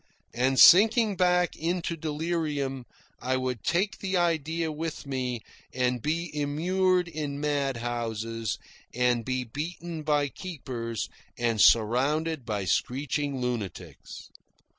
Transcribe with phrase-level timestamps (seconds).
[0.33, 2.85] And sinking back into delirium,
[3.19, 5.41] I would take the idea with me
[5.75, 8.57] and be immured in madhouses,
[8.95, 14.29] and be beaten by keepers, and surrounded by screeching lunatics.